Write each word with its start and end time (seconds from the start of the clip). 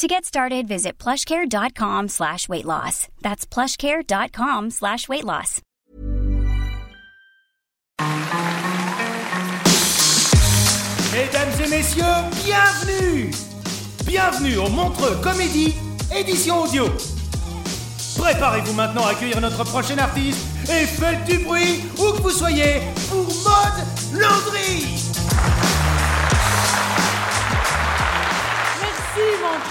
To 0.00 0.08
get 0.08 0.24
started, 0.24 0.66
visit 0.66 0.96
plushcare.com 0.96 2.08
slash 2.08 2.48
weight 2.48 2.64
loss. 2.64 3.08
That's 3.20 3.44
plushcare.com 3.44 4.70
slash 4.70 5.10
weight 5.10 5.24
loss. 5.26 5.60
Mesdames 11.12 11.52
et 11.62 11.68
messieurs, 11.68 12.04
bienvenue 12.42 13.30
Bienvenue 14.06 14.56
au 14.56 14.70
Montreux 14.70 15.20
Comédie, 15.22 15.74
édition 16.16 16.62
audio. 16.62 16.86
Préparez-vous 18.16 18.72
maintenant 18.72 19.04
à 19.04 19.10
accueillir 19.10 19.42
notre 19.42 19.64
prochain 19.64 19.98
artiste 19.98 20.46
et 20.70 20.86
faites 20.86 21.26
du 21.26 21.44
bruit 21.44 21.82
où 21.98 22.12
que 22.12 22.22
vous 22.22 22.30
soyez 22.30 22.80
pour 23.10 23.26
Mode 23.26 24.18
Landry 24.18 24.86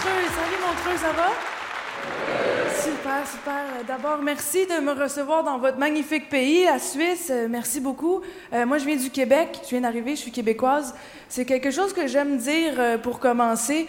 Montreux. 0.09 0.29
Salut 0.35 0.61
Montreux, 0.61 0.97
ça 0.97 1.11
va? 1.13 1.29
Super, 2.81 3.27
super. 3.27 3.85
D'abord, 3.88 4.19
merci 4.21 4.65
de 4.65 4.79
me 4.79 4.91
recevoir 4.93 5.43
dans 5.43 5.57
votre 5.57 5.77
magnifique 5.77 6.29
pays, 6.29 6.65
la 6.65 6.79
Suisse. 6.79 7.27
Euh, 7.29 7.47
Merci 7.49 7.79
beaucoup. 7.79 8.21
Euh, 8.53 8.65
moi, 8.65 8.77
je 8.77 8.85
viens 8.85 8.95
du 8.95 9.09
Québec. 9.09 9.59
Je 9.63 9.69
viens 9.69 9.81
d'arriver, 9.81 10.15
je 10.15 10.21
suis 10.21 10.31
québécoise. 10.31 10.95
C'est 11.27 11.45
quelque 11.45 11.71
chose 11.71 11.93
que 11.93 12.07
j'aime 12.07 12.37
dire 12.37 12.73
euh, 12.77 12.97
pour 12.97 13.19
commencer, 13.19 13.87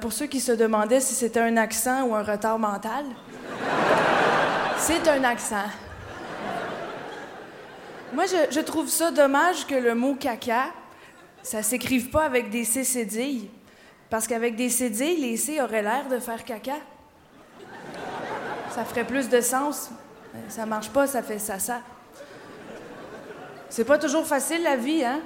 pour 0.00 0.12
ceux 0.12 0.26
qui 0.26 0.40
se 0.40 0.52
demandaient 0.52 1.00
si 1.00 1.14
c'était 1.14 1.40
un 1.40 1.56
accent 1.56 2.04
ou 2.04 2.14
un 2.14 2.22
retard 2.22 2.58
mental. 2.58 3.04
C'est 4.78 5.08
un 5.08 5.24
accent. 5.24 5.68
Moi, 8.12 8.24
je, 8.26 8.60
trouve 8.60 8.88
ça 8.88 9.10
dommage 9.10 9.66
que 9.66 9.74
le 9.74 9.94
mot 9.94 10.14
caca, 10.14 10.66
ça 11.42 11.62
s'écrive 11.62 12.10
pas 12.10 12.24
avec 12.24 12.50
des 12.50 12.64
C. 12.64 12.84
Parce 14.12 14.26
qu'avec 14.26 14.56
des 14.56 14.68
cédilles, 14.68 15.22
les 15.22 15.38
C 15.38 15.58
auraient 15.62 15.80
l'air 15.80 16.06
de 16.10 16.18
faire 16.18 16.44
caca. 16.44 16.74
Ça 18.70 18.84
ferait 18.84 19.06
plus 19.06 19.30
de 19.30 19.40
sens. 19.40 19.88
Ça 20.50 20.66
marche 20.66 20.90
pas, 20.90 21.06
ça 21.06 21.22
fait 21.22 21.38
ça, 21.38 21.58
ça. 21.58 21.80
C'est 23.70 23.86
pas 23.86 23.96
toujours 23.96 24.26
facile 24.26 24.62
la 24.64 24.76
vie, 24.76 25.02
hein? 25.02 25.20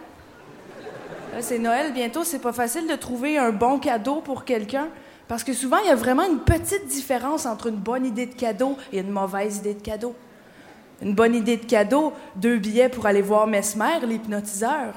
C'est 1.41 1.59
Noël 1.59 1.93
bientôt, 1.95 2.23
c'est 2.23 2.39
pas 2.39 2.53
facile 2.53 2.87
de 2.87 2.95
trouver 2.95 3.39
un 3.39 3.51
bon 3.51 3.81
cadeau 3.81 4.21
pour 4.21 4.45
quelqu'un. 4.45 4.87
Parce 5.27 5.43
que 5.43 5.53
souvent, 5.53 5.79
il 5.79 5.89
y 5.89 5.91
a 5.91 5.97
vraiment 5.97 6.23
une 6.23 6.39
petite 6.39 6.87
différence 6.87 7.45
entre 7.45 7.67
une 7.67 7.79
bonne 7.79 8.07
idée 8.07 8.27
de 8.27 8.37
cadeau 8.37 8.77
et 8.93 9.01
une 9.01 9.11
mauvaise 9.11 9.57
idée 9.57 9.75
de 9.75 9.83
cadeau. 9.83 10.15
Une 11.03 11.13
bonne 11.13 11.35
idée 11.35 11.57
de 11.57 11.67
cadeau, 11.67 12.13
deux 12.37 12.59
billets 12.59 12.89
pour 12.89 13.07
aller 13.07 13.21
voir 13.21 13.49
Mesmer, 13.49 13.99
l'hypnotiseur. 14.05 14.95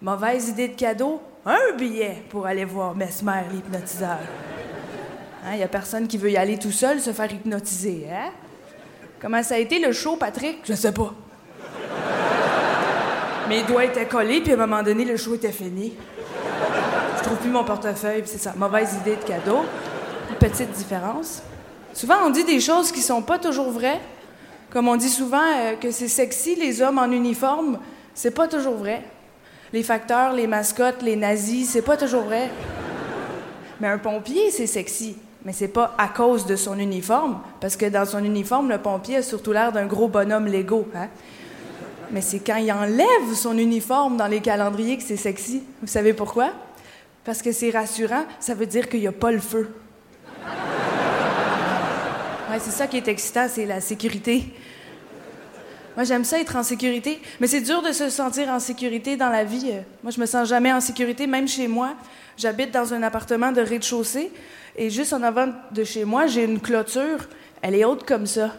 Mauvaise 0.00 0.50
idée 0.50 0.68
de 0.68 0.76
cadeau, 0.76 1.20
un 1.46 1.76
billet 1.76 2.24
pour 2.28 2.46
aller 2.46 2.64
voir 2.64 2.94
Mesmer, 2.94 3.44
l'hypnotiseur. 3.52 4.18
Il 5.52 5.58
n'y 5.58 5.62
a 5.62 5.68
personne 5.68 6.08
qui 6.08 6.18
veut 6.18 6.30
y 6.30 6.36
aller 6.36 6.58
tout 6.58 6.72
seul 6.72 7.00
se 7.00 7.12
faire 7.12 7.32
hypnotiser, 7.32 8.08
hein? 8.10 8.30
Comment 9.20 9.42
ça 9.42 9.54
a 9.54 9.58
été 9.58 9.78
le 9.78 9.92
show, 9.92 10.16
Patrick? 10.16 10.58
Je 10.64 10.74
sais 10.74 10.92
pas. 10.92 11.14
Mes 13.48 13.62
doigts 13.62 13.84
étaient 13.84 14.06
collés, 14.06 14.40
puis 14.40 14.52
à 14.52 14.54
un 14.54 14.66
moment 14.66 14.82
donné, 14.82 15.04
le 15.04 15.16
show 15.16 15.36
était 15.36 15.52
fini. 15.52 15.94
Je 17.16 17.22
trouve 17.22 17.38
plus 17.38 17.50
mon 17.50 17.64
portefeuille, 17.64 18.22
c'est 18.26 18.38
ça. 18.38 18.52
Mauvaise 18.56 18.94
idée 19.00 19.16
de 19.16 19.22
cadeau. 19.22 19.64
Petite 20.40 20.72
différence. 20.72 21.42
Souvent, 21.94 22.16
on 22.26 22.30
dit 22.30 22.44
des 22.44 22.60
choses 22.60 22.90
qui 22.90 23.00
sont 23.00 23.22
pas 23.22 23.38
toujours 23.38 23.70
vraies. 23.70 24.00
Comme 24.70 24.88
on 24.88 24.96
dit 24.96 25.08
souvent 25.08 25.40
euh, 25.40 25.76
que 25.76 25.92
c'est 25.92 26.08
sexy, 26.08 26.56
les 26.56 26.82
hommes 26.82 26.98
en 26.98 27.10
uniforme, 27.10 27.78
c'est 28.14 28.32
pas 28.32 28.48
toujours 28.48 28.74
vrai. 28.74 29.02
Les 29.72 29.82
facteurs, 29.82 30.32
les 30.32 30.46
mascottes, 30.46 31.02
les 31.02 31.16
nazis, 31.16 31.70
c'est 31.70 31.82
pas 31.82 31.96
toujours 31.96 32.22
vrai. 32.22 32.50
Mais 33.80 33.88
un 33.88 33.98
pompier, 33.98 34.50
c'est 34.50 34.66
sexy. 34.66 35.16
Mais 35.44 35.52
c'est 35.52 35.68
pas 35.68 35.94
à 35.98 36.08
cause 36.08 36.46
de 36.46 36.56
son 36.56 36.78
uniforme, 36.78 37.40
parce 37.60 37.76
que 37.76 37.86
dans 37.86 38.04
son 38.04 38.24
uniforme, 38.24 38.68
le 38.68 38.78
pompier 38.78 39.18
a 39.18 39.22
surtout 39.22 39.52
l'air 39.52 39.70
d'un 39.70 39.86
gros 39.86 40.08
bonhomme 40.08 40.46
Lego. 40.46 40.88
Hein? 40.94 41.08
Mais 42.10 42.20
c'est 42.20 42.40
quand 42.40 42.56
il 42.56 42.72
enlève 42.72 43.34
son 43.34 43.56
uniforme 43.56 44.16
dans 44.16 44.26
les 44.26 44.40
calendriers 44.40 44.96
que 44.96 45.04
c'est 45.04 45.16
sexy. 45.16 45.62
Vous 45.80 45.88
savez 45.88 46.14
pourquoi? 46.14 46.50
Parce 47.24 47.42
que 47.42 47.52
c'est 47.52 47.70
rassurant, 47.70 48.24
ça 48.40 48.54
veut 48.54 48.66
dire 48.66 48.88
qu'il 48.88 49.00
n'y 49.00 49.06
a 49.06 49.12
pas 49.12 49.30
le 49.30 49.38
feu. 49.38 49.70
Ouais, 52.50 52.58
c'est 52.60 52.70
ça 52.70 52.86
qui 52.86 52.96
est 52.96 53.08
excitant, 53.08 53.46
c'est 53.48 53.66
la 53.66 53.80
sécurité. 53.80 54.52
Moi, 55.96 56.04
j'aime 56.04 56.24
ça 56.24 56.38
être 56.38 56.54
en 56.56 56.62
sécurité, 56.62 57.22
mais 57.40 57.46
c'est 57.46 57.62
dur 57.62 57.80
de 57.80 57.90
se 57.90 58.10
sentir 58.10 58.48
en 58.50 58.60
sécurité 58.60 59.16
dans 59.16 59.30
la 59.30 59.44
vie. 59.44 59.70
Euh, 59.72 59.80
Moi, 60.02 60.12
je 60.12 60.20
me 60.20 60.26
sens 60.26 60.46
jamais 60.46 60.70
en 60.70 60.80
sécurité, 60.80 61.26
même 61.26 61.48
chez 61.48 61.68
moi. 61.68 61.94
J'habite 62.36 62.70
dans 62.70 62.92
un 62.92 63.02
appartement 63.02 63.50
de 63.50 63.62
rez-de-chaussée 63.62 64.30
et 64.76 64.90
juste 64.90 65.14
en 65.14 65.22
avant 65.22 65.48
de 65.70 65.84
chez 65.84 66.04
moi, 66.04 66.26
j'ai 66.26 66.44
une 66.44 66.60
clôture. 66.60 67.26
Elle 67.62 67.74
est 67.74 67.84
haute 67.86 68.04
comme 68.04 68.26
ça. 68.26 68.52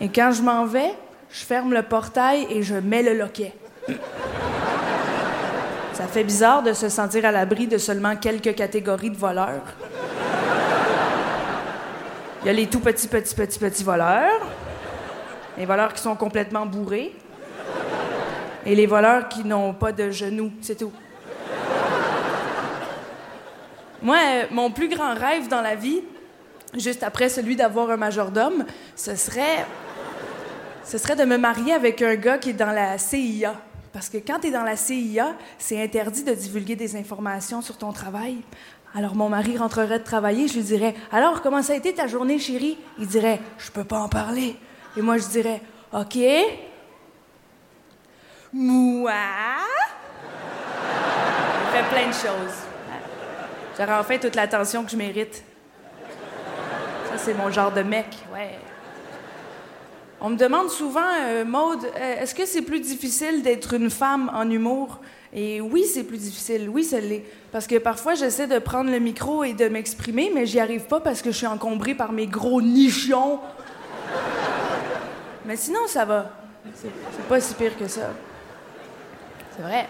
Et 0.00 0.08
quand 0.08 0.32
je 0.32 0.42
m'en 0.42 0.66
vais, 0.66 0.92
je 1.30 1.44
ferme 1.44 1.72
le 1.72 1.82
portail 1.82 2.48
et 2.50 2.64
je 2.64 2.74
mets 2.74 3.04
le 3.04 3.16
loquet. 3.16 3.52
Ça 5.92 6.08
fait 6.08 6.24
bizarre 6.24 6.64
de 6.64 6.72
se 6.72 6.88
sentir 6.88 7.24
à 7.24 7.30
l'abri 7.30 7.68
de 7.68 7.78
seulement 7.78 8.16
quelques 8.16 8.54
catégories 8.56 9.10
de 9.10 9.16
voleurs. 9.16 9.62
Il 12.42 12.46
y 12.46 12.50
a 12.50 12.52
les 12.52 12.66
tout 12.66 12.80
petits, 12.80 13.08
petits, 13.08 13.34
petits, 13.34 13.58
petits 13.58 13.84
voleurs, 13.84 14.40
les 15.58 15.66
voleurs 15.66 15.92
qui 15.92 16.00
sont 16.00 16.14
complètement 16.14 16.64
bourrés, 16.66 17.12
et 18.64 18.74
les 18.74 18.86
voleurs 18.86 19.28
qui 19.28 19.44
n'ont 19.44 19.74
pas 19.74 19.92
de 19.92 20.10
genoux, 20.10 20.52
c'est 20.60 20.76
tout. 20.76 20.92
Moi, 24.00 24.16
euh, 24.16 24.44
mon 24.52 24.70
plus 24.70 24.88
grand 24.88 25.14
rêve 25.14 25.48
dans 25.48 25.60
la 25.60 25.74
vie, 25.74 26.02
juste 26.74 27.02
après 27.02 27.28
celui 27.28 27.56
d'avoir 27.56 27.90
un 27.90 27.96
majordome, 27.96 28.64
ce 28.94 29.16
serait, 29.16 29.66
ce 30.84 30.98
serait 30.98 31.16
de 31.16 31.24
me 31.24 31.36
marier 31.36 31.72
avec 31.72 32.02
un 32.02 32.14
gars 32.14 32.38
qui 32.38 32.50
est 32.50 32.52
dans 32.52 32.70
la 32.70 32.96
CIA. 32.96 33.54
Parce 33.92 34.08
que 34.08 34.18
quand 34.18 34.38
tu 34.40 34.48
es 34.48 34.50
dans 34.52 34.62
la 34.62 34.76
CIA, 34.76 35.34
c'est 35.58 35.82
interdit 35.82 36.22
de 36.22 36.34
divulguer 36.34 36.76
des 36.76 36.94
informations 36.94 37.62
sur 37.62 37.76
ton 37.76 37.92
travail. 37.92 38.36
Alors 38.94 39.16
mon 39.16 39.28
mari 39.28 39.56
rentrerait 39.56 39.98
de 39.98 40.04
travailler, 40.04 40.46
je 40.46 40.54
lui 40.54 40.62
dirais 40.62 40.94
Alors, 41.10 41.42
comment 41.42 41.62
ça 41.62 41.72
a 41.72 41.76
été 41.76 41.92
ta 41.92 42.06
journée, 42.06 42.38
chérie 42.38 42.78
Il 42.98 43.08
dirait 43.08 43.40
Je 43.58 43.70
peux 43.72 43.84
pas 43.84 43.98
en 43.98 44.08
parler. 44.08 44.56
Et 44.96 45.02
moi, 45.02 45.18
je 45.18 45.26
dirais 45.28 45.60
OK. 45.92 46.18
Moi 48.52 49.12
Il 51.64 51.76
fait 51.76 51.88
plein 51.90 52.08
de 52.08 52.12
choses. 52.12 52.54
J'aurais 53.78 53.98
enfin 53.98 54.18
toute 54.18 54.34
l'attention 54.34 54.84
que 54.84 54.90
je 54.90 54.96
mérite. 54.96 55.44
Ça, 57.10 57.18
c'est 57.18 57.34
mon 57.34 57.50
genre 57.50 57.72
de 57.72 57.82
mec, 57.82 58.06
ouais. 58.32 58.58
On 60.20 60.30
me 60.30 60.36
demande 60.36 60.68
souvent, 60.68 61.06
euh, 61.20 61.44
Maude, 61.44 61.84
euh, 61.84 62.22
est-ce 62.22 62.34
que 62.34 62.44
c'est 62.44 62.62
plus 62.62 62.80
difficile 62.80 63.42
d'être 63.42 63.74
une 63.74 63.88
femme 63.88 64.30
en 64.34 64.50
humour? 64.50 64.98
Et 65.32 65.60
oui, 65.60 65.84
c'est 65.84 66.02
plus 66.02 66.18
difficile. 66.18 66.68
Oui, 66.68 66.82
ça 66.82 66.98
l'est. 66.98 67.24
Parce 67.52 67.68
que 67.68 67.76
parfois, 67.78 68.14
j'essaie 68.14 68.48
de 68.48 68.58
prendre 68.58 68.90
le 68.90 68.98
micro 68.98 69.44
et 69.44 69.52
de 69.52 69.68
m'exprimer, 69.68 70.32
mais 70.34 70.44
j'y 70.44 70.58
arrive 70.58 70.86
pas 70.86 70.98
parce 70.98 71.22
que 71.22 71.30
je 71.30 71.36
suis 71.36 71.46
encombrée 71.46 71.94
par 71.94 72.10
mes 72.10 72.26
gros 72.26 72.60
nichons. 72.60 73.38
Mais 75.48 75.56
sinon, 75.56 75.86
ça 75.86 76.04
va. 76.04 76.30
C'est 76.74 77.26
pas 77.26 77.40
si 77.40 77.54
pire 77.54 77.76
que 77.78 77.88
ça. 77.88 78.10
C'est 79.56 79.62
vrai. 79.62 79.86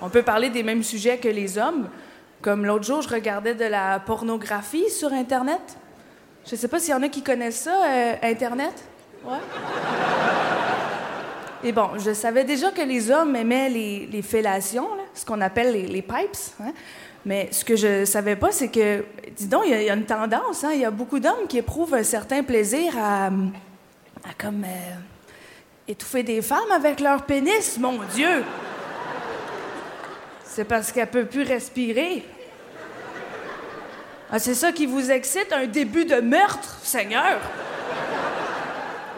On 0.00 0.08
peut 0.08 0.22
parler 0.22 0.48
des 0.48 0.62
mêmes 0.62 0.82
sujets 0.82 1.18
que 1.18 1.28
les 1.28 1.58
hommes. 1.58 1.90
Comme 2.40 2.64
l'autre 2.64 2.86
jour, 2.86 3.02
je 3.02 3.08
regardais 3.10 3.54
de 3.54 3.66
la 3.66 4.00
pornographie 4.00 4.88
sur 4.88 5.12
Internet. 5.12 5.60
Je 6.50 6.56
sais 6.56 6.68
pas 6.68 6.80
s'il 6.80 6.92
y 6.92 6.94
en 6.94 7.02
a 7.02 7.10
qui 7.10 7.22
connaissent 7.22 7.60
ça, 7.60 7.84
euh, 7.84 8.14
Internet. 8.22 8.72
Ouais. 9.26 9.36
Et 11.64 11.72
bon, 11.72 11.90
je 11.98 12.14
savais 12.14 12.44
déjà 12.44 12.70
que 12.70 12.80
les 12.80 13.10
hommes 13.10 13.36
aimaient 13.36 13.68
les, 13.68 14.22
fellations, 14.22 14.88
ce 15.12 15.26
qu'on 15.26 15.42
appelle 15.42 15.72
les, 15.72 16.02
pipes. 16.02 16.62
Hein. 16.62 16.72
Mais 17.26 17.48
ce 17.52 17.62
que 17.62 17.76
je 17.76 18.06
savais 18.06 18.36
pas, 18.36 18.52
c'est 18.52 18.68
que, 18.68 19.04
dis 19.36 19.48
donc, 19.48 19.64
il 19.66 19.82
y, 19.82 19.90
a 19.90 19.94
une 19.94 20.06
tendance. 20.06 20.64
Hein. 20.64 20.70
Il 20.72 20.80
y 20.80 20.86
a 20.86 20.90
beaucoup 20.90 21.20
d'hommes 21.20 21.46
qui 21.46 21.58
éprouvent 21.58 21.94
un 21.94 22.02
certain 22.02 22.42
plaisir 22.42 22.94
à, 22.98 23.28
comme 24.38 24.64
euh, 24.64 24.94
étouffer 25.88 26.22
des 26.22 26.42
femmes 26.42 26.70
avec 26.74 27.00
leur 27.00 27.22
pénis. 27.24 27.78
Mon 27.78 27.98
Dieu! 28.14 28.44
C'est 30.44 30.64
parce 30.64 30.92
qu'elle 30.92 31.08
peut 31.08 31.24
plus 31.24 31.42
respirer. 31.42 32.24
Ah, 34.30 34.38
c'est 34.38 34.54
ça 34.54 34.72
qui 34.72 34.86
vous 34.86 35.10
excite, 35.10 35.52
un 35.52 35.66
début 35.66 36.04
de 36.04 36.16
meurtre, 36.16 36.78
Seigneur? 36.82 37.38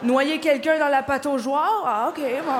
Noyer 0.03 0.41
quelqu'un 0.41 0.79
dans 0.79 0.89
la 0.89 1.03
pâte 1.03 1.27
aux 1.27 1.39
Ah, 1.55 2.09
OK, 2.09 2.21
bon. 2.21 2.53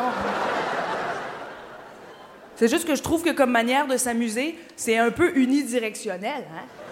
C'est 2.57 2.69
juste 2.69 2.87
que 2.87 2.95
je 2.95 3.03
trouve 3.03 3.23
que 3.23 3.31
comme 3.31 3.51
manière 3.51 3.87
de 3.87 3.97
s'amuser, 3.97 4.59
c'est 4.77 4.99
un 4.99 5.11
peu 5.11 5.37
unidirectionnel, 5.37 6.45
hein? 6.55 6.84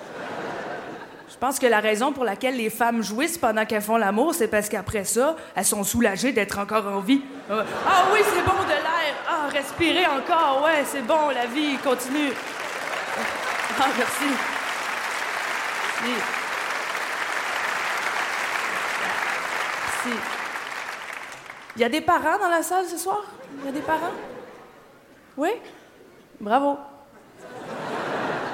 Je 1.33 1.39
pense 1.39 1.59
que 1.59 1.67
la 1.67 1.81
raison 1.81 2.13
pour 2.13 2.25
laquelle 2.25 2.57
les 2.59 2.69
femmes 2.69 3.03
jouissent 3.03 3.39
pendant 3.39 3.65
qu'elles 3.65 3.83
font 3.83 3.97
l'amour, 3.97 4.35
c'est 4.35 4.49
parce 4.49 4.69
qu'après 4.69 5.05
ça, 5.05 5.35
elles 5.55 5.65
sont 5.65 5.83
soulagées 5.83 6.33
d'être 6.33 6.59
encore 6.59 6.87
en 6.87 7.01
vie. 7.01 7.23
Ah 7.51 8.05
oui, 8.13 8.21
c'est 8.23 8.45
bon 8.45 8.63
de 8.63 8.69
l'air. 8.69 9.15
Ah, 9.27 9.49
respirer 9.51 10.07
encore. 10.07 10.63
Ouais, 10.63 10.85
c'est 10.85 11.01
bon, 11.01 11.31
la 11.31 11.47
vie 11.47 11.79
continue. 11.79 12.33
Ah, 13.81 13.87
merci. 13.97 14.35
Merci. 16.03 16.23
Merci. 20.05 20.21
Il 21.77 21.83
y 21.83 21.85
a 21.85 21.89
des 21.89 22.03
parents 22.03 22.39
dans 22.39 22.51
la 22.51 22.63
salle 22.63 22.85
ce 22.85 22.99
soir? 22.99 23.23
Il 23.61 23.65
y 23.65 23.69
a 23.71 23.73
des 23.73 23.81
parents? 23.81 24.13
Oui? 25.39 25.51
Bravo. 26.39 26.77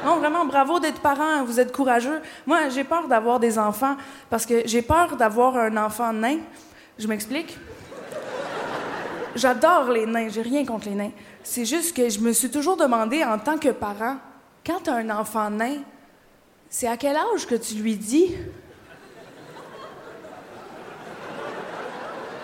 Non, 0.08 0.20
vraiment, 0.20 0.46
bravo 0.46 0.81
d'être 0.81 1.02
parent. 1.02 1.44
Vous 1.44 1.60
êtes 1.60 1.70
courageux. 1.70 2.22
Moi, 2.46 2.70
j'ai 2.70 2.82
peur 2.82 3.08
d'avoir 3.08 3.38
des 3.38 3.58
enfants 3.58 3.94
parce 4.31 4.46
que 4.46 4.62
j'ai 4.64 4.81
peur 4.81 5.16
d'avoir 5.16 5.58
un 5.58 5.76
enfant 5.76 6.14
nain. 6.14 6.38
Je 6.99 7.06
m'explique? 7.06 7.58
J'adore 9.37 9.90
les 9.90 10.06
nains. 10.06 10.31
J'ai 10.31 10.40
rien 10.40 10.64
contre 10.64 10.88
les 10.88 10.94
nains. 10.94 11.10
C'est 11.43 11.66
juste 11.66 11.94
que 11.94 12.08
je 12.08 12.20
me 12.20 12.32
suis 12.32 12.50
toujours 12.50 12.78
demandé, 12.78 13.22
en 13.22 13.38
tant 13.38 13.58
que 13.58 13.69
parent, 13.69 14.16
quand 14.64 14.81
tu 14.84 14.88
as 14.88 14.94
un 14.94 15.10
enfant 15.10 15.50
nain, 15.50 15.76
c'est 16.70 16.88
à 16.88 16.96
quel 16.96 17.14
âge 17.14 17.46
que 17.46 17.56
tu 17.56 17.75
lui 17.75 17.96
dis 17.96 18.34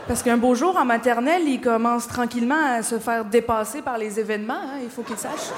Parce 0.07 0.23
qu'un 0.23 0.37
beau 0.37 0.55
jour, 0.55 0.77
en 0.77 0.85
maternelle, 0.85 1.49
il 1.49 1.61
commence 1.61 2.07
tranquillement 2.07 2.77
à 2.77 2.83
se 2.83 2.99
faire 2.99 3.25
dépasser 3.25 3.81
par 3.81 3.97
les 3.97 4.21
événements. 4.21 4.55
Hein, 4.55 4.81
il 4.83 4.91
faut 4.91 5.03
qu'il 5.03 5.17
sache. 5.17 5.51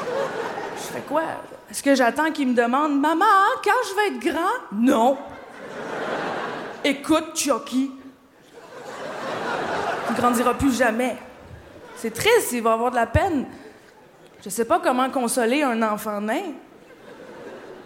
Je 0.76 0.94
fais 0.94 1.00
quoi? 1.00 1.22
Est-ce 1.70 1.82
que 1.82 1.94
j'attends 1.94 2.30
qu'il 2.30 2.48
me 2.48 2.54
demande 2.54 3.00
Maman, 3.00 3.24
quand 3.64 3.72
je 3.88 3.94
vais 3.96 4.16
être 4.16 4.32
grand? 4.32 4.54
Non. 4.72 5.18
Écoute, 6.84 7.36
Chucky. 7.36 7.90
Il 10.10 10.16
grandira 10.16 10.54
plus 10.54 10.76
jamais. 10.76 11.16
C'est 11.96 12.14
triste, 12.14 12.52
il 12.52 12.62
va 12.62 12.74
avoir 12.74 12.92
de 12.92 12.96
la 12.96 13.06
peine. 13.06 13.46
Je 14.44 14.48
sais 14.48 14.64
pas 14.64 14.78
comment 14.78 15.10
consoler 15.10 15.62
un 15.62 15.82
enfant 15.82 16.20
nain. 16.20 16.52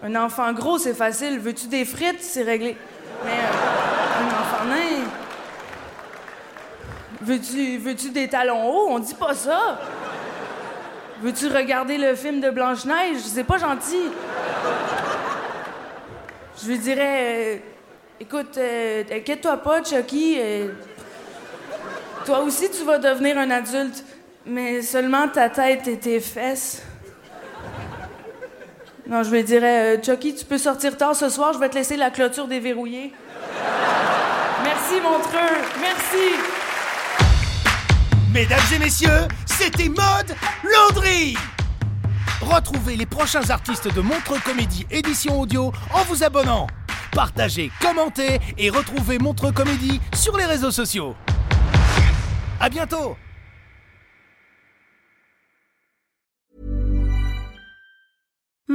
Un 0.02 0.14
enfant 0.16 0.52
gros, 0.52 0.76
c'est 0.76 0.94
facile. 0.94 1.38
Veux-tu 1.38 1.68
des 1.68 1.86
frites? 1.86 2.20
C'est 2.20 2.42
réglé. 2.42 2.76
Mais 3.24 3.30
euh, 3.30 4.22
un 4.22 4.26
enfant 4.26 4.64
nain. 4.66 5.06
Veux-tu 7.22 7.76
veux 7.78 7.94
des 7.94 8.28
talons 8.28 8.70
hauts? 8.70 8.86
On 8.90 8.98
dit 8.98 9.14
pas 9.14 9.34
ça. 9.34 9.78
Veux-tu 11.22 11.48
regarder 11.48 11.98
le 11.98 12.14
film 12.14 12.40
de 12.40 12.48
Blanche-Neige? 12.48 13.18
C'est 13.18 13.44
pas 13.44 13.58
gentil. 13.58 14.08
Je 16.62 16.68
lui 16.68 16.78
dirais, 16.78 17.24
euh, 17.26 17.56
écoute, 18.20 18.56
euh, 18.56 19.02
inquiète-toi 19.12 19.58
pas, 19.58 19.82
Chucky. 19.82 20.36
Euh, 20.38 20.68
toi 22.24 22.40
aussi, 22.40 22.70
tu 22.70 22.84
vas 22.84 22.98
devenir 22.98 23.36
un 23.36 23.50
adulte, 23.50 24.02
mais 24.46 24.80
seulement 24.80 25.28
ta 25.28 25.50
tête 25.50 25.88
et 25.88 25.98
tes 25.98 26.20
fesses. 26.20 26.82
Non, 29.06 29.22
je 29.22 29.30
lui 29.30 29.44
dirais, 29.44 30.00
Chucky, 30.02 30.34
tu 30.34 30.44
peux 30.44 30.58
sortir 30.58 30.96
tard 30.96 31.14
ce 31.14 31.28
soir, 31.28 31.52
je 31.52 31.58
vais 31.58 31.68
te 31.68 31.74
laisser 31.74 31.96
la 31.96 32.10
clôture 32.10 32.46
déverrouillée. 32.46 33.12
Merci, 34.64 35.00
Montreux. 35.02 35.58
Merci. 35.80 36.49
Mesdames 38.32 38.60
et 38.72 38.78
messieurs, 38.78 39.26
c'était 39.44 39.88
Mode 39.88 40.36
Landry 40.62 41.36
Retrouvez 42.40 42.96
les 42.96 43.06
prochains 43.06 43.50
artistes 43.50 43.92
de 43.92 44.00
Montre 44.00 44.40
Comédie 44.44 44.86
édition 44.88 45.40
audio 45.40 45.72
en 45.92 46.04
vous 46.04 46.22
abonnant. 46.22 46.68
Partagez, 47.10 47.72
commentez 47.80 48.38
et 48.56 48.70
retrouvez 48.70 49.18
Montre 49.18 49.50
Comédie 49.50 50.00
sur 50.14 50.36
les 50.36 50.44
réseaux 50.44 50.70
sociaux. 50.70 51.16
À 52.60 52.68
bientôt 52.68 53.16